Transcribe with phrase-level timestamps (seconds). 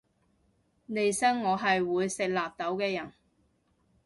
[0.87, 3.13] 利申我係會食納豆嘅人